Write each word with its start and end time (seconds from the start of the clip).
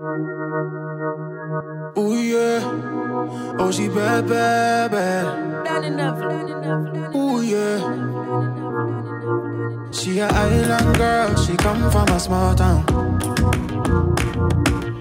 Ooh 0.00 0.08
yeah, 2.16 2.64
oh 3.58 3.70
she 3.70 3.86
bad, 3.88 4.26
bad, 4.26 4.90
bad. 4.90 5.26
Ooh 7.14 7.42
yeah, 7.42 7.76
she 9.92 10.20
a 10.20 10.26
island 10.26 10.96
girl. 10.96 11.36
She 11.36 11.54
come 11.58 11.90
from 11.90 12.08
a 12.08 12.18
small 12.18 12.54
town. 12.54 12.86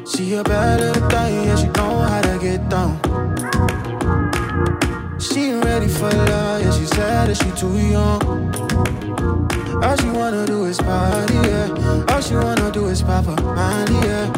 She 0.05 0.33
a 0.33 0.43
bad 0.43 0.81
little 0.81 1.09
thing, 1.09 1.45
yeah 1.45 1.55
she 1.55 1.67
know 1.67 1.99
how 1.99 2.21
to 2.21 2.37
get 2.37 2.67
down. 2.67 3.08
She 5.19 5.51
ain't 5.51 5.65
ready 5.65 5.89
for 5.89 6.09
love, 6.09 6.61
yeah 6.61 6.71
she 6.71 6.85
said 6.85 7.27
that 7.27 7.35
she 7.35 7.51
too 7.51 7.77
young. 7.77 8.23
All 9.83 9.97
she 9.97 10.09
wanna 10.11 10.45
do 10.45 10.63
is 10.63 10.77
party, 10.77 11.33
yeah. 11.33 12.05
All 12.09 12.21
she 12.21 12.35
wanna 12.35 12.71
do 12.71 12.87
is 12.87 13.01
pop 13.01 13.25
her 13.25 13.35
money, 13.43 13.95
yeah. 14.07 14.29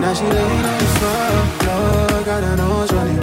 Now 0.00 0.12
she 0.12 0.24
laying 0.24 0.64
on 0.72 0.78
the 0.78 0.86
floor, 0.98 2.24
got 2.24 2.42
her 2.42 2.56
nose 2.56 2.92
running. 2.92 3.22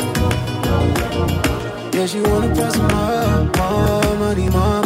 Yeah, 1.93 2.05
she 2.05 2.21
wanna 2.21 2.71
some 2.71 2.87
more, 2.87 3.51
more 3.57 4.15
money, 4.17 4.49
more. 4.49 4.80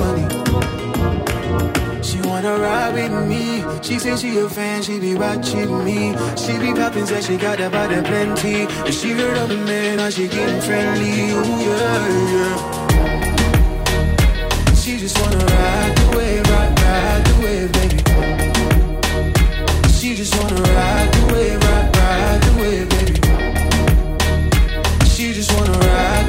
She 2.15 2.21
wanna 2.21 2.57
ride 2.57 2.93
with 2.93 3.11
me. 3.27 3.61
She 3.81 3.99
say 3.99 4.15
she 4.15 4.37
a 4.37 4.47
fan, 4.47 4.81
she 4.81 4.99
be 4.99 5.15
watching 5.15 5.83
me. 5.83 6.15
She 6.37 6.57
be 6.57 6.71
poppin', 6.73 7.05
say 7.05 7.19
she 7.19 7.35
got 7.35 7.57
that 7.57 7.73
body 7.73 8.01
plenty. 8.01 8.67
And 8.85 8.93
she 8.93 9.11
heard 9.11 9.37
of 9.37 9.51
a 9.51 9.57
man, 9.57 9.97
now 9.97 10.09
she 10.09 10.29
getting 10.29 10.61
friendly. 10.61 11.31
Ooh 11.31 11.59
yeah, 11.67 12.07
yeah. 12.35 12.55
She 14.75 14.97
just 14.97 15.19
wanna 15.19 15.43
ride 15.45 15.95
the 15.97 16.05
wave, 16.15 16.47
ride, 16.51 16.79
ride 16.79 17.25
the 17.27 17.33
wave, 17.43 17.71
baby. 17.75 17.99
She 19.91 20.15
just 20.15 20.33
wanna 20.39 20.61
ride 20.61 21.11
the 21.11 21.33
wave, 21.33 21.61
ride, 21.67 21.97
ride 21.97 22.41
the 22.47 22.53
wave, 22.61 22.87
baby. 22.95 23.19
She 25.09 25.33
just 25.33 25.51
wanna 25.53 25.77
ride 25.79 26.24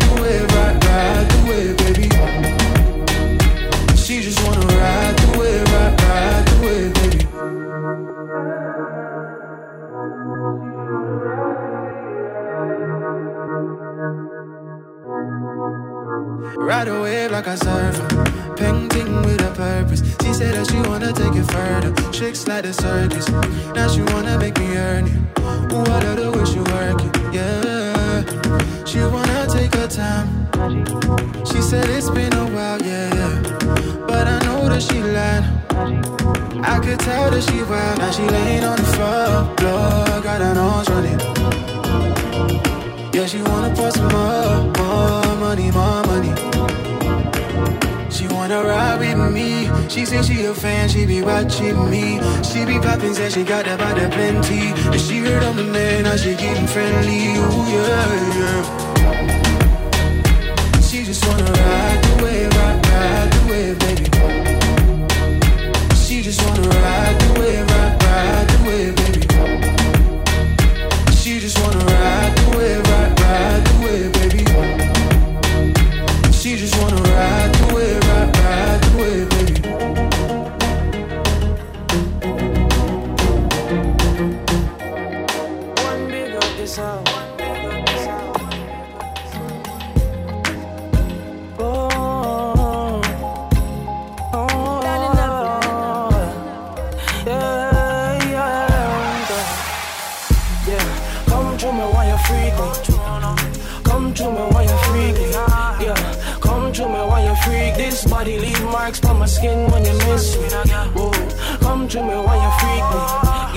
Ride 16.66 16.88
a 16.88 17.00
wave 17.00 17.30
like 17.30 17.46
a 17.46 17.56
surfer, 17.56 18.24
painting 18.56 19.22
with 19.22 19.40
a 19.40 19.52
purpose. 19.54 20.02
She 20.20 20.32
said 20.34 20.56
that 20.56 20.66
she 20.68 20.78
wanna 20.88 21.12
take 21.12 21.36
it 21.36 21.48
further, 21.52 21.92
tricks 22.10 22.48
like 22.48 22.64
the 22.64 22.72
circus. 22.72 23.28
Now 23.72 23.86
she 23.86 24.02
wanna 24.12 24.36
make 24.36 24.58
me 24.58 24.76
earn 24.76 25.06
it. 25.06 25.14
Ooh, 25.72 25.86
I 25.86 26.02
love 26.02 26.18
the 26.18 26.32
way 26.34 26.44
she 26.44 26.58
work 26.58 26.98
it, 27.06 27.14
yeah. 27.32 28.24
She 28.84 28.98
wanna 28.98 29.46
take 29.46 29.72
her 29.76 29.86
time. 29.86 30.26
She 31.46 31.62
said 31.62 31.88
it's 31.88 32.10
been 32.10 32.32
a 32.32 32.46
while, 32.50 32.82
yeah. 32.82 33.30
But 34.08 34.26
I 34.26 34.40
know 34.44 34.68
that 34.68 34.82
she 34.82 34.98
lied. 35.00 35.44
I 36.66 36.80
could 36.80 36.98
tell 36.98 37.30
that 37.30 37.42
she 37.46 37.62
wild. 37.62 37.98
Now 38.00 38.10
she 38.10 38.24
laying 38.24 38.64
on 38.64 38.76
the 38.76 38.88
floor, 38.96 39.54
floor, 39.58 40.20
got 40.20 40.40
her 40.42 40.52
nose 40.52 40.88
running. 40.90 41.20
Yeah, 43.14 43.26
she 43.26 43.40
wanna 43.40 43.72
pour 43.72 43.92
some 43.92 44.08
more, 44.08 44.64
more 44.78 45.36
money, 45.36 45.70
more. 45.70 46.05
She 48.16 48.26
wanna 48.28 48.62
ride 48.62 48.98
with 48.98 49.18
me. 49.34 49.68
She 49.90 50.06
say 50.06 50.22
she 50.22 50.46
a 50.46 50.54
fan, 50.54 50.88
she 50.88 51.04
be 51.04 51.20
watching 51.20 51.90
me. 51.90 52.18
She 52.42 52.64
be 52.64 52.78
poppin', 52.78 53.12
say 53.12 53.28
she 53.28 53.44
got 53.44 53.66
that 53.66 53.78
body 53.78 54.06
plenty. 54.08 54.72
And 54.90 54.98
she 54.98 55.18
heard 55.18 55.42
I'm 55.42 55.54
the 55.54 55.64
man, 55.64 56.04
now 56.04 56.16
she 56.16 56.34
getting 56.34 56.66
friendly. 56.66 57.36
Ooh 57.36 57.66
yeah, 57.74 58.08
yeah. 58.40 58.62
She 60.80 61.04
just 61.04 61.26
wanna 61.26 61.44
ride 61.44 62.02
the 62.04 62.24
wave, 62.24 62.56
ride, 62.56 62.86
ride 62.88 63.30
the 63.34 63.40
wave, 63.50 63.78
baby. 63.84 64.04
She 65.94 66.22
just 66.22 66.40
wanna 66.42 66.68
ride 66.70 67.20
the 67.20 67.28
wave, 67.38 67.68
ride, 67.68 68.02
ride 68.02 68.48
the 68.48 68.58
wave, 68.66 68.96
baby. 68.96 69.20
She 71.20 71.38
just 71.38 71.58
wanna 71.60 71.84
ride 71.84 72.32
the 72.38 72.44
wave, 72.56 72.82
ride, 72.88 73.12
ride 73.20 73.62
the 73.68 73.74
wave, 73.84 74.10
baby. 74.16 74.42
She 76.32 76.56
just 76.56 76.74
wanna 76.80 77.02
ride 77.02 77.45
my 109.26 109.32
skin 109.32 109.70
when 109.72 109.84
you 109.84 109.92
miss 110.06 110.38
me. 110.38 110.48
Come 111.58 111.88
to 111.88 112.00
me 112.00 112.14
while 112.26 112.40
you 112.44 112.52
freak 112.60 112.84
me. 112.92 113.00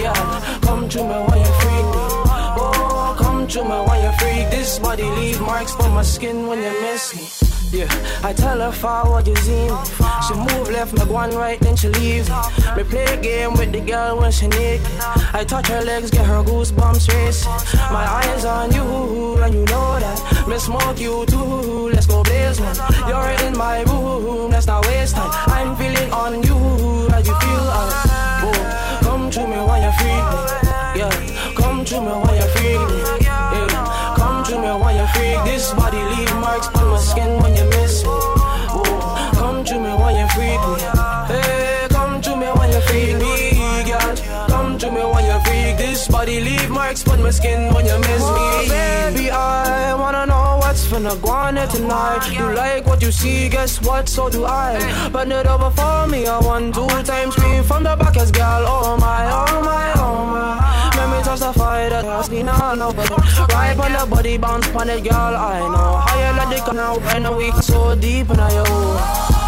Yeah, 0.02 0.60
come 0.62 0.90
to 0.90 1.00
me 1.10 1.18
when 1.28 1.40
you 1.46 1.54
freak 1.62 1.88
me. 1.94 2.04
Oh, 2.62 3.16
come 3.20 3.48
to 3.48 3.62
me 3.64 3.78
when 3.88 4.04
you 4.04 4.12
freak. 4.18 4.50
This 4.50 4.80
body 4.80 5.04
leave 5.04 5.40
marks 5.42 5.76
on 5.76 5.94
my 5.94 6.02
skin 6.02 6.48
when 6.48 6.58
you 6.58 6.74
miss 6.82 7.14
me. 7.16 7.26
Yeah, 7.72 7.88
I 8.24 8.34
tell 8.34 8.60
her 8.60 8.72
forward 8.72 9.28
you 9.28 9.36
see 9.36 9.70
me. 9.70 9.78
She 10.28 10.34
move 10.34 10.70
left, 10.72 10.92
me 10.98 11.06
go 11.06 11.18
on 11.18 11.36
right, 11.36 11.60
then 11.60 11.76
she 11.76 11.90
leave 11.90 12.28
me. 12.28 12.36
Me 12.76 12.84
play 12.84 13.06
a 13.06 13.18
game 13.22 13.54
with 13.54 13.72
the 13.72 13.82
girl 13.82 14.18
when 14.20 14.32
she 14.32 14.48
naked. 14.48 14.88
I 15.40 15.44
touch 15.48 15.68
her 15.68 15.82
legs, 15.84 16.10
get 16.10 16.26
her 16.26 16.42
goosebumps 16.42 17.08
racing. 17.14 17.52
My 17.94 18.06
eyes 18.20 18.44
on 18.44 18.72
you, 18.74 19.38
and 19.44 19.54
you 19.54 19.66
know 19.66 20.00
that. 20.00 20.48
Me 20.48 20.58
smoke 20.58 21.00
you 21.00 21.28
too, 21.28 21.92
let's 21.94 22.08
go 22.08 22.24
blaze 22.24 22.60
one. 22.60 22.76
You're 23.08 23.30
in 23.46 23.56
my 23.56 23.84
room, 23.84 24.09
let's 24.60 24.68
not 24.68 24.86
waste 24.88 25.16
time. 25.16 25.32
I'm 25.48 25.74
feeling 25.78 26.12
on 26.12 26.44
you, 26.44 26.58
as 27.16 27.26
you 27.26 27.36
feel 27.44 27.66
uh, 27.80 28.44
oh, 28.44 29.00
Come 29.04 29.32
to 29.32 29.42
me 29.48 29.56
while 29.56 29.82
you 29.82 29.92
freak 30.00 30.26
me. 30.32 30.40
Yeah, 31.00 31.16
come 31.56 31.86
to 31.86 32.02
me 32.02 32.14
while 32.22 32.36
you 32.36 32.48
freak 32.56 32.82
me. 32.90 33.00
Yeah, 33.24 34.16
come 34.18 34.44
to 34.44 34.56
me 34.60 34.72
while 34.82 34.96
you 35.00 35.08
freak. 35.14 35.40
This 35.46 35.74
body 35.74 36.04
leave 36.12 36.34
marks 36.44 36.68
on 36.76 36.88
my 36.92 37.00
skin 37.00 37.32
when 37.42 37.56
you 37.56 37.66
miss 37.76 38.04
me. 38.04 38.10
Oh, 38.12 39.32
come 39.40 39.64
to 39.64 39.76
me 39.80 39.92
while 40.00 40.18
you 40.20 40.28
freak 40.36 40.62
me. 40.72 40.76
Hey, 41.32 41.88
come 41.90 42.22
to 42.22 42.36
me 42.36 42.48
while 42.58 42.72
you 42.74 42.82
girl. 43.90 44.16
Come 44.48 44.78
to 44.78 44.92
me 44.92 45.02
while 45.12 45.26
you 45.30 45.40
freak. 45.46 45.78
This 45.78 46.08
body 46.10 46.42
leave 46.42 46.70
marks 46.70 47.08
on 47.08 47.24
my 47.24 47.32
skin 47.32 47.74
when 47.74 47.86
you 47.86 47.98
miss 47.98 48.24
me. 48.36 48.46
Oh, 48.52 48.66
baby, 48.68 49.32
I 49.32 49.59
on 51.08 51.56
here 51.56 51.68
tonight. 51.68 52.30
You 52.32 52.54
like 52.54 52.86
what 52.86 53.02
you 53.02 53.12
see, 53.12 53.50
guess 53.50 53.82
what? 53.82 54.10
So 54.10 54.30
do 54.30 54.46
I. 54.46 55.10
Bend 55.12 55.32
it 55.32 55.48
over 55.48 55.72
for 55.72 56.08
me, 56.08 56.28
I 56.28 56.40
want 56.40 56.76
two 56.76 56.88
times 57.04 57.36
scream 57.36 57.64
from 57.64 57.84
the 57.84 57.96
back 57.96 58.18
as 58.18 58.32
girl. 58.32 58.66
Oh 58.68 58.98
my, 58.98 59.26
oh 59.32 59.62
my, 59.62 59.94
oh 59.96 60.26
my. 60.26 60.92
Let 60.96 61.18
me 61.18 61.24
touch 61.24 61.40
the 61.40 61.54
fire 61.54 61.90
that 61.90 62.04
now, 62.44 62.74
no 62.74 62.92
Right 63.54 63.78
on 63.78 63.94
the 63.94 64.06
body 64.10 64.38
bounce 64.38 64.68
on 64.76 64.90
it, 64.90 65.04
girl. 65.04 65.14
I 65.16 65.60
know 65.60 65.98
how 65.98 66.52
it 66.52 66.66
go 66.66 66.72
now. 66.72 67.00
I 67.10 67.20
know 67.20 67.38
we 67.38 67.52
so 67.62 67.96
deep 67.96 68.30
in 68.30 68.38
oh, 68.40 69.39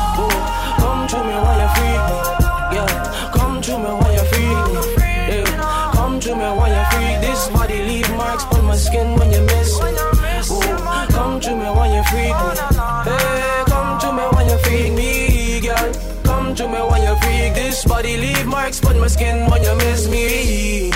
my 19.02 19.08
skin 19.08 19.50
when 19.50 19.64
you 19.64 19.76
miss 19.78 20.08
me. 20.08 20.92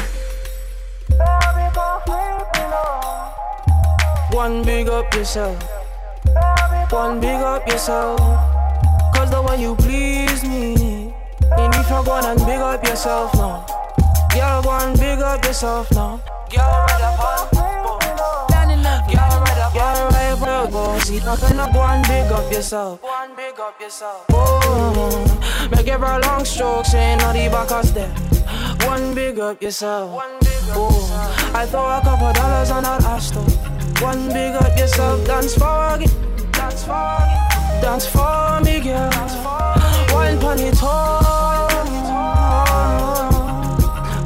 One 4.29 4.63
big 4.63 4.87
up 4.87 5.11
yourself. 5.15 5.57
One 6.91 7.19
big 7.19 7.41
up 7.41 7.67
yourself. 7.67 8.19
Cause 9.15 9.31
the 9.31 9.41
way 9.41 9.59
you 9.59 9.75
please 9.75 10.43
me. 10.43 11.15
And 11.57 11.73
if 11.73 11.89
you 11.89 12.03
go 12.05 12.13
and 12.23 12.39
big 12.45 12.59
up 12.59 12.85
yourself 12.85 13.33
now. 13.33 13.65
Girl, 14.33 14.61
go 14.61 14.71
and 14.71 14.99
big 14.99 15.19
up 15.19 15.43
yourself 15.43 15.91
now. 15.91 16.21
Girl, 16.51 16.85
right 16.87 17.84
no 20.71 20.93
you 20.95 20.99
See 21.01 21.19
nothing, 21.19 21.57
no 21.57 21.71
go 21.71 21.81
and 21.81 22.03
big 22.07 22.31
up 22.31 22.51
yourself. 22.51 23.01
Go 23.01 23.09
and 23.21 23.35
big 23.35 23.59
up 23.59 23.79
yourself. 23.79 24.25
Oh, 24.31 25.69
make 25.71 25.87
every 25.87 26.07
long 26.07 26.45
stroke, 26.45 26.85
saying 26.85 27.21
all 27.21 27.33
the 27.33 27.47
backers 27.49 27.91
there. 27.93 28.13
Go 28.79 28.93
and 28.93 29.15
big 29.15 29.39
up 29.39 29.61
yourself. 29.61 30.11
One 30.11 30.39
big 30.39 30.69
up 30.69 30.77
oh. 30.77 31.51
I 31.53 31.65
throw 31.65 31.85
a 31.85 32.01
couple 32.01 32.33
dollars 32.33 32.71
on 32.71 32.83
that 32.83 33.03
Astro. 33.03 33.43
Go 33.99 34.07
and 34.07 34.27
big 34.29 34.55
up 34.55 34.77
yourself. 34.77 35.25
Dance 35.25 35.55
for 35.55 35.97
it. 36.01 36.51
Dance 36.51 36.83
for 36.83 37.17
it. 37.21 37.81
Dance 37.81 38.05
for 38.07 38.61
me, 38.63 38.79
girl. 38.79 39.09
Dance 39.09 39.35
for 39.35 39.73
me. 39.75 40.13
One 40.13 40.39
pony 40.39 40.71
toe. 40.71 41.35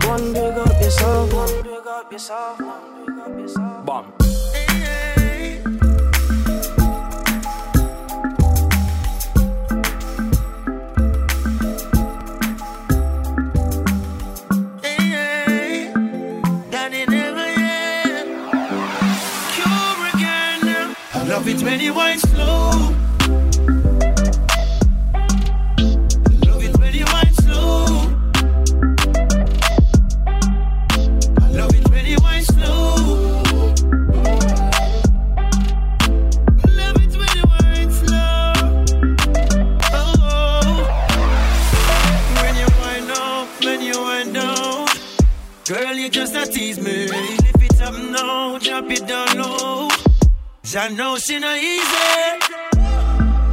One 0.07 0.33
big 0.33 0.57
up 0.57 0.81
yourself. 0.81 1.33
One 1.33 1.63
big 1.63 1.88
up 1.88 2.12
yourself. 2.12 2.62
One 2.62 3.06
big 3.06 3.19
up 3.19 3.39
yourself. 3.39 3.85
Bomb. 3.85 4.19
many 21.63 21.89
wines 21.89 22.28
Cause 50.69 50.75
I 50.75 50.89
know 50.89 51.18
she 51.18 51.39
not 51.39 51.57
easy. 51.57 51.98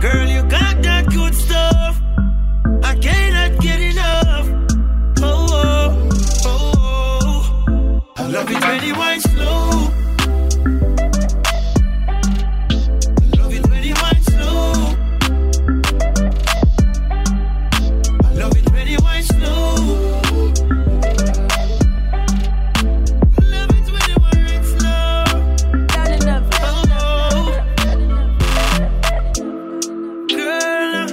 Girl, 0.02 0.28
you 0.28 0.42
got 0.50 0.82
that 0.82 1.06
good 1.08 1.34
stuff. 1.34 1.98
I 2.82 2.94
cannot 2.94 3.58
get 3.58 3.80
enough. 3.80 4.46
Oh, 5.22 5.48
oh, 5.50 6.10
oh, 6.44 6.72
oh. 7.68 8.02
I 8.18 8.26
love 8.26 8.50
it 8.50 8.60
when 8.62 8.84
you 8.84 8.94
wine 8.96 9.20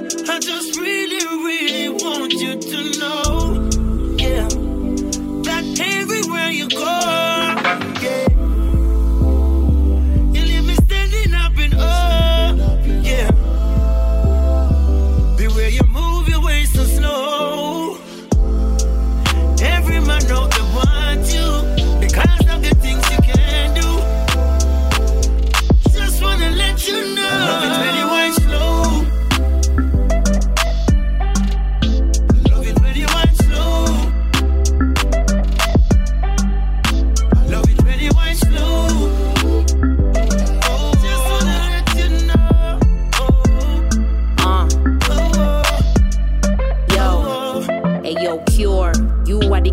I 0.06 0.40
just 0.40 0.78
really, 0.78 1.26
really 1.46 1.90
want 1.90 2.34
you 2.34 2.60
to 2.60 3.00
know. 3.00 3.23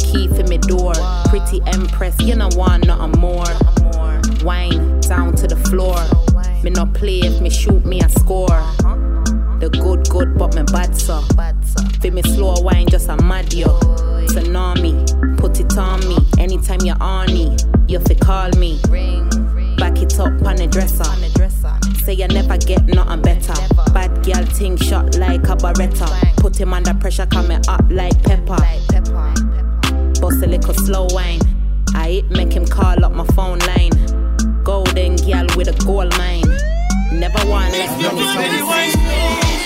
key 0.00 0.28
for 0.28 0.42
me 0.44 0.58
door. 0.58 0.94
Pretty 1.28 1.60
empress, 1.66 2.18
you 2.20 2.34
know 2.34 2.48
want 2.56 2.86
not 2.86 3.00
a 3.00 3.18
more. 3.18 3.44
Wine 4.44 5.00
down 5.00 5.34
to 5.36 5.46
the 5.46 5.56
floor. 5.68 5.98
Me 6.62 6.70
not 6.70 6.92
play 6.94 7.20
if 7.20 7.40
me 7.40 7.50
shoot 7.50 7.84
me 7.84 8.00
a 8.00 8.08
score. 8.08 8.48
The 9.60 9.68
good 9.70 10.08
good 10.08 10.38
but 10.38 10.54
me 10.54 10.62
bad 10.72 10.96
so. 10.96 11.20
Feel 12.00 12.14
me 12.14 12.22
slow 12.22 12.54
wine 12.60 12.88
just 12.88 13.08
a 13.08 13.16
mad 13.22 13.52
yo. 13.52 13.78
Tsunami, 14.30 15.38
put 15.38 15.60
it 15.60 15.76
on 15.76 16.00
me. 16.08 16.16
Anytime 16.38 16.80
you're 16.82 17.02
on 17.02 17.26
me, 17.26 17.56
you 17.86 17.98
fi 18.00 18.14
call 18.14 18.50
me. 18.58 18.80
Back 19.76 19.98
it 20.00 20.18
up 20.18 20.32
on 20.46 20.56
the 20.56 20.68
dresser. 20.70 21.04
Say 22.04 22.14
you 22.14 22.28
never 22.28 22.56
get 22.56 22.84
nothing 22.86 23.22
better. 23.22 23.54
Bad 23.92 24.24
girl 24.24 24.46
ting 24.46 24.76
shot 24.76 25.16
like 25.16 25.42
a 25.44 25.56
Beretta. 25.56 26.36
Put 26.36 26.58
him 26.58 26.72
under 26.72 26.94
pressure, 26.94 27.26
coming 27.26 27.60
up 27.68 27.84
like 27.90 28.22
pepper 28.22 28.56
boss 30.20 30.42
a 30.42 30.46
little 30.46 30.74
slow 30.74 31.06
wine. 31.10 31.40
I 31.94 32.08
hit 32.10 32.30
make 32.30 32.52
him 32.52 32.66
call 32.66 33.04
up 33.04 33.12
my 33.12 33.24
phone 33.34 33.58
line. 33.60 33.92
Golden 34.62 35.16
gal 35.16 35.46
with 35.56 35.68
a 35.68 35.84
gold 35.84 36.16
mine. 36.18 36.44
Never 37.12 37.40
one 37.48 37.72
less 37.72 37.90
money, 38.02 39.59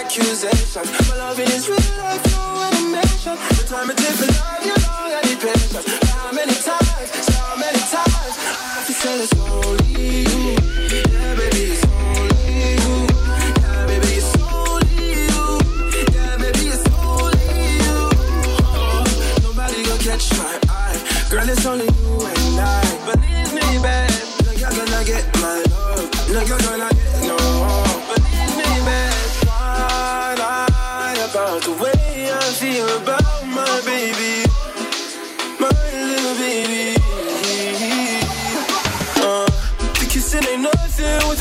accusation. 0.00 0.84
My 1.08 1.16
love 1.16 1.38
is 1.38 1.68
real 1.68 1.76
life, 1.98 2.24
no 2.32 2.42
animation. 2.72 3.36
The 3.58 3.64
time 3.68 3.90
it 3.90 3.96
takes 3.98 4.18
for 4.20 4.32
love, 4.32 4.64
you 4.64 4.74
know 4.82 5.18
I 5.18 5.22
need 5.26 5.40
patience. 5.40 5.86
How 6.10 6.32
many 6.32 6.56
times, 6.68 7.08
so 7.28 7.42
many 7.64 7.82
times, 7.94 8.34
I 8.40 8.64
have 8.74 8.86
to 8.86 8.94
say 9.00 9.14
it's 9.24 9.34
only 9.36 9.94
you. 10.24 10.56
Yeah, 11.14 11.34
baby, 11.40 11.62
it's 11.74 11.84
only 11.84 12.52
you. 12.80 12.96
Yeah, 13.60 13.86
baby, 13.90 14.12
it's 14.20 14.32
only 14.40 15.04
you. 15.28 15.42
Yeah, 16.16 16.34
baby, 16.42 16.64
it's 16.74 16.86
only 16.96 17.50
you. 17.84 17.98
Oh, 18.72 19.04
nobody 19.44 19.84
gonna 19.84 20.06
catch 20.08 20.26
my 20.40 20.54
eye. 20.80 20.98
Girl, 21.30 21.48
it's 21.48 21.66
only 21.66 21.84
you 21.84 22.12
and 22.32 22.60
I. 22.60 22.80
Believe 23.08 23.50
me, 23.52 23.66
babe. 23.84 24.26
No, 24.44 24.50
you're 24.60 24.74
gonna 24.78 25.00
get 25.04 25.24
my 25.44 25.56
love. 25.70 26.08
No, 26.32 26.40
you're 26.48 26.58
gonna 26.58 26.99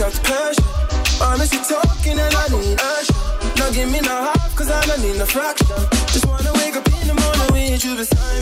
much 0.09 0.23
pressure. 0.23 0.63
Honestly 1.21 1.59
talking 1.59 2.17
and 2.17 2.33
I 2.33 2.47
need 2.49 2.79
action. 2.79 3.15
Now 3.57 3.69
give 3.71 3.89
me 3.91 3.99
no 4.01 4.15
half, 4.27 4.55
cause 4.55 4.69
I 4.71 4.81
don't 4.85 5.01
need 5.01 5.17
no 5.17 5.25
fraction. 5.25 5.67
Just 6.13 6.25
wanna 6.25 6.51
wake 6.53 6.75
up 6.75 6.87
in 6.87 7.07
the 7.07 7.15
morning 7.21 7.73
with 7.73 7.85
you 7.85 7.95
beside 7.95 8.38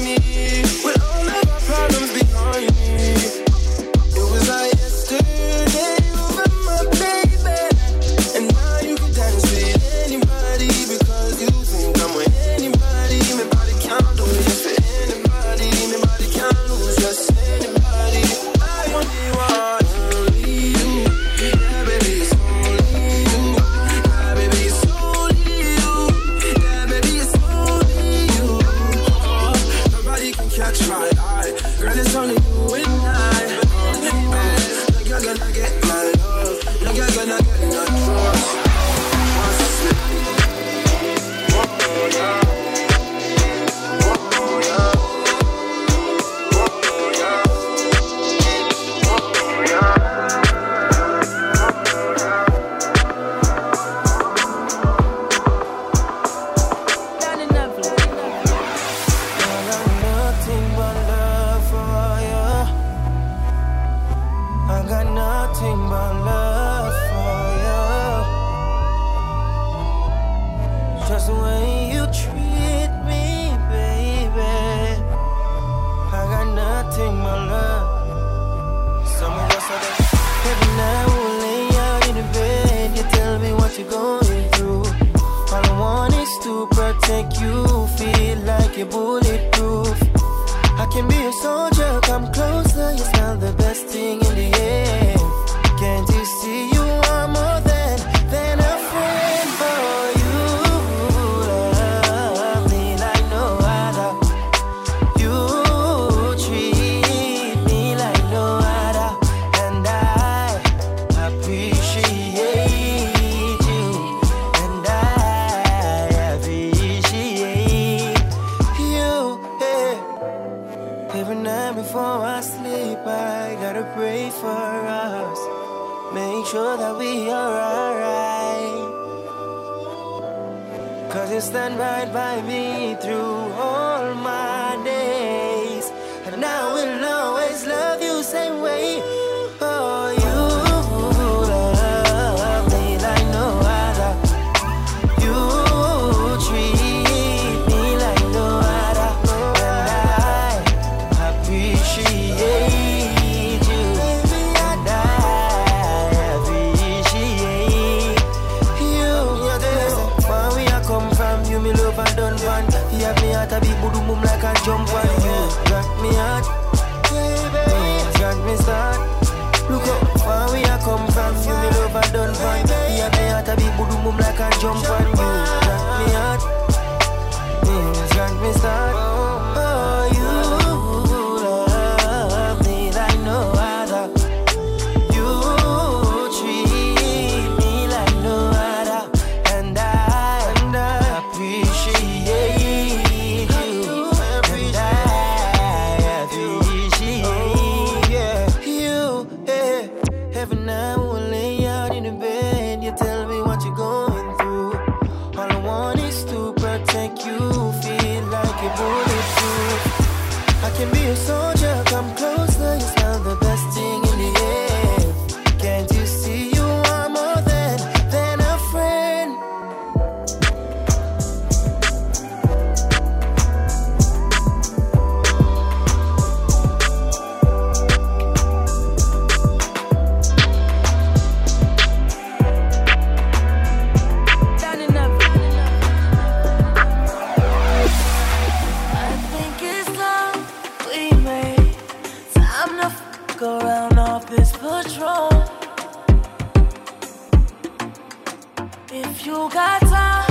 If 248.99 249.27
you 249.27 249.47
got 249.49 249.79
time, 249.81 250.25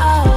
oh. 0.00 0.35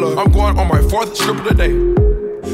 Love. 0.00 0.18
I'm 0.18 0.32
going 0.32 0.58
on 0.58 0.68
my 0.68 0.80
fourth 0.88 1.16
strip 1.16 1.36
of 1.38 1.44
the 1.44 1.54
day. 1.54 1.74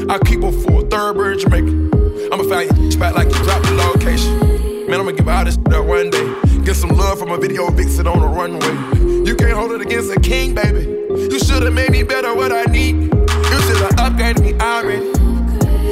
I 0.09 0.17
keep 0.19 0.43
a 0.43 0.51
full 0.51 0.81
third 0.87 1.13
bird 1.15 1.39
Jamaica. 1.39 2.29
I'ma 2.31 2.43
find 2.43 2.77
you 2.77 2.91
spot 2.91 3.15
like 3.15 3.27
you 3.27 3.43
dropped 3.43 3.65
the 3.65 3.73
location. 3.73 4.87
Man, 4.89 4.99
I'ma 4.99 5.11
give 5.11 5.27
all 5.27 5.45
this 5.45 5.57
up 5.71 5.85
one 5.85 6.09
day. 6.09 6.35
Get 6.63 6.75
some 6.75 6.89
love 6.89 7.19
from 7.19 7.31
a 7.31 7.37
video 7.37 7.69
vixen 7.71 8.07
on 8.07 8.19
the 8.19 8.27
runway. 8.27 9.27
You 9.27 9.35
can't 9.35 9.53
hold 9.53 9.71
it 9.71 9.81
against 9.81 10.11
a 10.11 10.19
king, 10.19 10.55
baby. 10.55 10.81
You 11.09 11.39
should've 11.39 11.73
made 11.73 11.91
me 11.91 12.03
better 12.03 12.33
what 12.35 12.51
I 12.51 12.65
need. 12.65 12.95
You 12.95 13.59
should've 13.65 13.95
upgraded 13.97 14.41
me 14.41 14.53
already. 14.59 15.05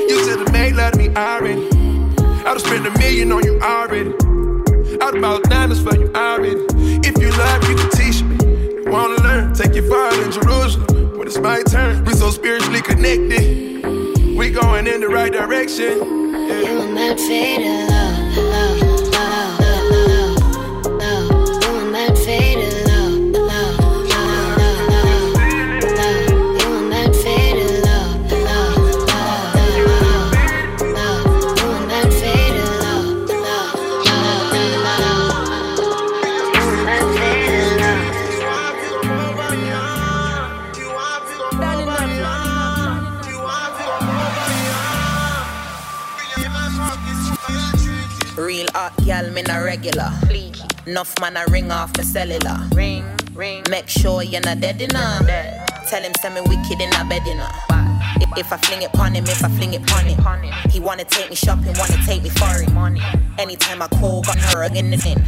You 0.10 0.24
should've 0.26 0.52
made 0.52 0.76
love 0.76 0.94
to 0.94 0.98
me 0.98 1.10
already. 1.16 1.68
I'd've 2.46 2.62
spent 2.62 2.88
a 2.88 2.98
million 2.98 3.32
on 3.32 3.44
you 3.44 3.60
already. 3.62 4.14
I'd 5.02 5.16
about 5.16 5.44
diamonds 5.44 5.82
for 5.82 5.96
you 5.96 6.12
already. 6.14 6.66
If 7.08 7.18
you 7.22 7.30
love, 7.32 7.70
you 7.70 7.76
can 7.76 7.90
teach 7.92 8.24
me. 8.24 8.92
Wanna 8.92 9.22
learn? 9.24 9.54
Take 9.54 9.76
your 9.76 9.90
father 9.90 10.24
in 10.24 10.32
Jerusalem 10.32 11.03
when 11.24 11.30
it's 11.30 11.40
my 11.40 11.64
turn. 11.64 12.04
We 12.04 12.14
so 12.16 12.32
spiritually 12.32 12.82
connected. 12.82 13.86
We 14.36 14.50
going 14.50 14.88
in 14.88 15.00
the 15.00 15.08
right 15.08 15.32
direction. 15.32 16.00
Yeah. 16.00 16.60
You 16.60 16.82
and 16.82 16.98
that 16.98 17.18
faded 17.18 17.90
love, 17.90 18.18
love, 18.18 18.23
me 49.84 49.92
not. 49.96 50.88
Enough 50.88 51.20
man 51.22 51.38
I 51.38 51.44
ring 51.46 51.72
off 51.72 51.94
the 51.94 52.04
cellular. 52.04 52.60
Ring, 52.74 53.06
ring, 53.34 53.64
Make 53.70 53.88
sure 53.88 54.24
you're 54.24 54.42
not 54.42 54.60
dead 54.60 54.82
enough. 54.82 55.26
dead. 55.26 55.68
Tell 55.90 56.02
him 56.02 56.14
send 56.22 56.36
me 56.36 56.42
wicked 56.42 56.82
in 56.82 56.94
a 56.94 57.06
bed 57.06 57.28
enough. 57.28 57.56
If, 58.22 58.38
if 58.38 58.54
I 58.54 58.58
fling 58.58 58.82
it 58.82 58.94
pon 58.94 59.14
him, 59.14 59.26
if 59.26 59.44
I 59.44 59.50
fling 59.50 59.74
it 59.74 59.86
pon 59.86 60.06
him. 60.06 60.18
He 60.70 60.80
wanna 60.80 61.04
take 61.04 61.30
me 61.30 61.36
shopping, 61.36 61.74
wanna 61.78 61.98
take 62.06 62.24
me 62.24 62.30
foreign. 62.30 62.74
Money. 62.74 63.02
Anytime 63.38 63.82
I 63.82 63.88
call, 63.88 64.22
got 64.22 64.38
her 64.38 64.64
in 64.64 64.92
the 64.92 64.98
in. 65.08 65.24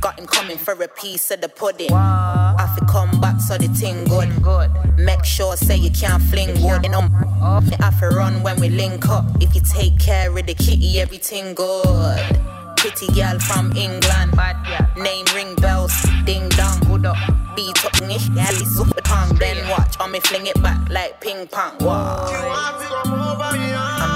Got 0.00 0.18
him 0.18 0.26
coming 0.26 0.58
for 0.58 0.72
a 0.72 0.88
piece 0.88 1.30
of 1.30 1.40
the 1.40 1.48
pudding. 1.48 1.92
I 1.92 2.76
fi 2.78 2.86
come 2.86 3.20
back 3.20 3.40
so 3.40 3.58
the 3.58 3.68
thing 3.68 4.04
good. 4.04 4.30
Good. 4.42 4.70
Make 4.98 5.24
sure 5.24 5.56
say 5.56 5.76
you 5.76 5.90
can't 5.90 6.22
fling 6.22 6.60
wood. 6.62 6.84
And 6.84 6.94
I'm 6.94 7.10
oh. 7.40 7.60
I 7.80 7.90
fi 7.90 8.06
run 8.08 8.42
when 8.42 8.60
we 8.60 8.68
link 8.68 9.08
up. 9.08 9.24
If 9.40 9.54
you 9.54 9.62
take 9.62 9.98
care 9.98 10.30
of 10.30 10.46
the 10.46 10.54
kitty, 10.54 11.00
everything 11.00 11.54
good. 11.54 12.36
Pretty 12.76 13.08
girl 13.08 13.38
from 13.40 13.72
England. 13.72 14.36
Bad 14.36 14.56
girl. 14.66 15.02
Name 15.02 15.26
ring 15.34 15.54
bells, 15.56 15.92
ding 16.24 16.48
dong. 16.50 16.80
Good 16.80 17.06
up. 17.06 17.16
Beat 17.56 17.84
up 17.84 17.94
ish, 18.02 18.28
yeah, 18.30 18.46
super 18.46 19.00
tongue. 19.00 19.34
Then 19.36 19.68
watch, 19.70 19.98
on 19.98 20.12
me 20.12 20.20
fling 20.20 20.46
it 20.46 20.62
back 20.62 20.88
like 20.90 21.20
ping 21.20 21.46
pong. 21.48 21.78
Wow. 21.80 22.26
I'm 22.28 22.76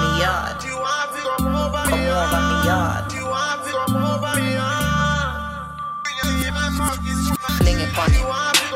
me 0.01 0.21
yard. 0.21 0.61
Come 1.37 1.55
over 1.55 1.91
me 1.91 2.05
yard. 2.05 3.11
Fling 7.57 7.79
it 7.79 7.97
on 7.97 8.11
it. 8.13 8.70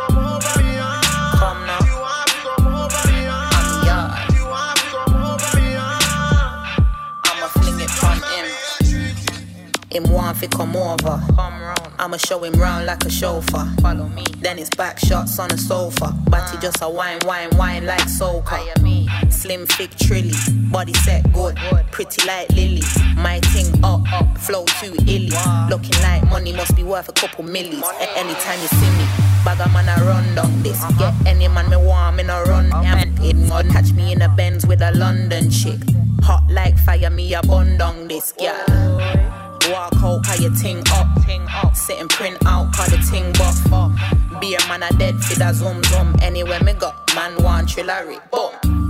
Him 10.42 10.50
want 10.74 11.02
fi 11.02 11.06
come 11.06 11.16
over. 11.16 11.36
Come 11.36 11.62
round. 11.62 11.94
I'ma 12.00 12.18
show 12.18 12.44
him 12.44 12.54
round 12.54 12.86
like 12.86 13.06
a 13.06 13.10
chauffeur. 13.10 13.66
Follow 13.82 14.08
me. 14.10 14.26
Then 14.40 14.60
it's 14.60 14.70
back 14.70 15.00
shots 15.00 15.40
on 15.40 15.50
the 15.50 15.58
sofa. 15.58 16.14
Body 16.30 16.58
just 16.60 16.82
a 16.82 16.90
wine, 16.90 17.20
wine, 17.26 17.50
wine 17.58 17.86
like 17.86 18.02
soca. 18.02 18.60
Slim, 19.32 19.66
thick, 19.66 19.92
trilly. 19.92 20.34
Body 20.72 20.94
set 20.94 21.32
good. 21.34 21.56
Pretty 21.92 22.26
like 22.28 22.50
Lily. 22.50 22.82
My 23.16 23.40
thing 23.40 23.84
up, 23.84 24.02
up. 24.12 24.38
Flow 24.38 24.66
too 24.82 24.96
illy. 25.08 25.32
Looking 25.70 26.02
like 26.02 26.28
money 26.30 26.52
must 26.54 26.76
be 26.76 26.84
worth 26.84 27.10
a 27.10 27.14
couple 27.14 27.44
millies. 27.44 27.84
A- 27.84 28.18
anytime 28.18 28.60
you 28.62 28.68
see 28.68 28.92
me. 28.98 29.06
Bag 29.46 29.60
a 29.60 29.70
man, 29.70 29.88
I 29.88 30.02
run 30.02 30.36
down 30.36 30.64
this. 30.64 30.82
Uh-huh. 30.82 31.12
Get 31.12 31.28
any 31.28 31.48
man 31.48 31.70
me 31.70 31.78
want, 31.78 32.18
me 32.18 32.24
no 32.24 32.44
run. 32.44 32.72
And 32.74 33.18
it 33.20 33.36
mud. 33.36 33.70
Catch 33.70 33.94
me 33.94 34.12
in 34.12 34.22
a 34.22 34.30
Benz 34.30 34.66
with 34.66 34.82
a 34.82 34.92
London 34.92 35.50
chick. 35.50 35.80
Hot 36.24 36.44
like 36.50 36.78
fire, 36.80 37.10
me 37.12 37.34
a 37.36 37.42
bun 37.44 37.78
down 37.78 38.08
this 38.08 38.32
girl. 38.34 38.95
Walk 39.72 39.94
out, 40.04 40.26
how 40.26 40.36
your 40.36 40.52
ting 40.52 40.84
up, 40.92 41.08
ting 41.26 41.46
up. 41.50 41.76
Sit 41.76 42.00
and 42.00 42.10
print 42.10 42.38
out, 42.46 42.76
how 42.76 42.86
the 42.86 42.98
ting 43.10 43.32
buff 43.34 43.74
up. 43.74 43.92
Beer 44.40 44.60
man 44.68 44.84
a 44.84 44.90
dead 44.98 45.16
for 45.24 45.40
the 45.40 45.52
zoom 45.54 45.84
zoom. 45.84 46.16
Anywhere 46.22 46.62
me 46.62 46.74
go, 46.74 46.94
man 47.16 47.42
want 47.42 47.70
trillery. 47.70 48.20
Boom. 48.32 48.85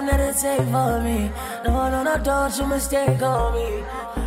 gotta 0.00 0.16
meditate 0.16 0.64
for 0.70 1.00
me. 1.02 1.30
No, 1.64 1.90
no, 1.90 2.02
no, 2.02 2.18
don't 2.18 2.56
you 2.58 2.66
mistake 2.66 3.22
on 3.22 3.54
me. 3.54 3.84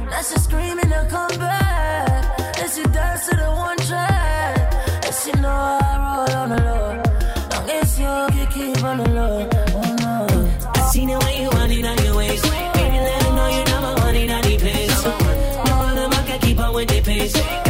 Let's 0.09 0.31
just 0.31 0.45
scream 0.45 0.79
in 0.79 0.91
come 1.09 1.37
back. 1.37 2.39
Let's 2.57 2.75
dance 2.83 3.27
to 3.27 3.35
the 3.35 3.49
one 3.51 3.77
track. 3.77 4.73
Let 5.03 5.25
you 5.27 5.41
know 5.41 5.49
I 5.49 6.27
roll 6.27 6.37
on 6.37 6.49
the 6.49 6.61
low. 6.63 7.03
Long 7.51 7.69
as 7.69 7.99
you 7.99 8.05
can 8.05 8.47
keep 8.51 8.83
on 8.83 8.97
the 8.97 9.09
low. 9.09 9.49
Oh, 9.51 9.95
no. 9.99 10.71
I 10.75 10.89
seen 10.91 11.07
the 11.09 11.19
way 11.19 11.41
you 11.41 11.49
want 11.49 11.71
it 11.71 11.85
on 11.85 12.05
your 12.05 12.15
waist. 12.17 12.43
Baby, 12.43 12.97
let 13.07 13.23
know 13.35 13.47
you're 13.55 13.65
number 13.65 14.01
one 14.01 14.15
in 14.15 14.29
any 14.29 14.57
place. 14.57 15.03
Number 15.03 15.25
one, 15.25 15.95
number 15.95 16.15
one, 16.15 16.25
can 16.25 16.39
keep 16.39 16.59
up 16.59 16.73
with 16.73 16.89
the 16.89 17.01
pace. 17.01 17.60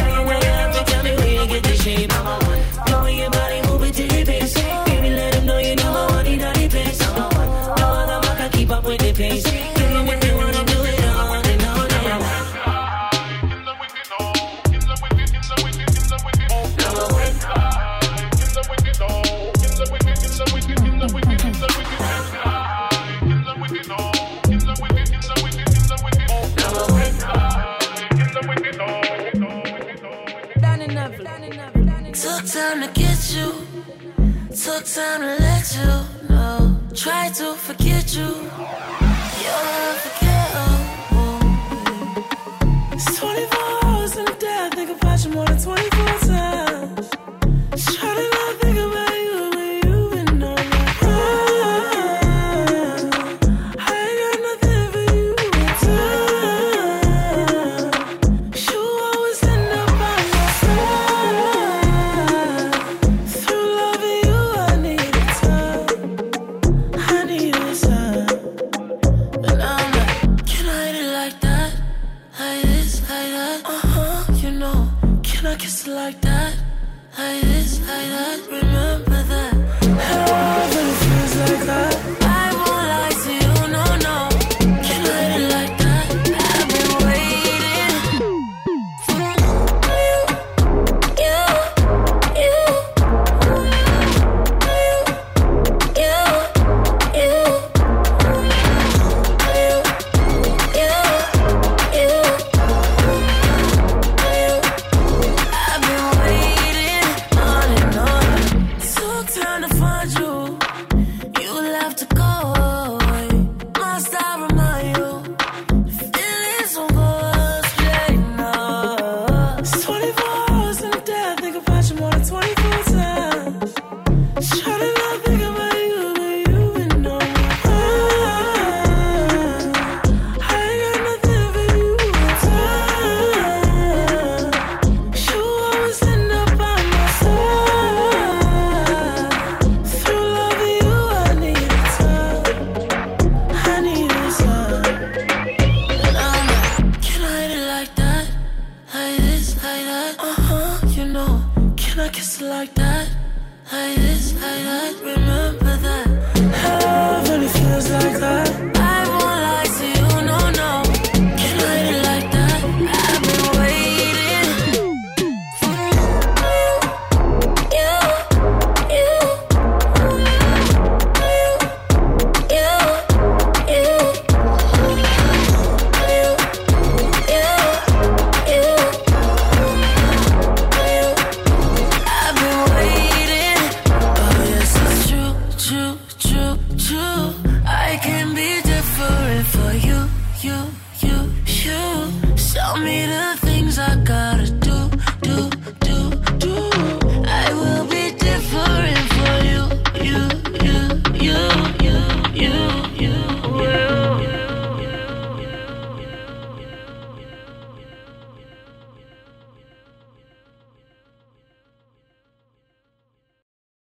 time 34.95 35.21
to 35.21 35.35
let 35.41 35.75
you 35.77 36.29
know. 36.29 36.75
Try 36.93 37.29
to 37.29 37.53
forget 37.53 38.13
you. 38.13 38.70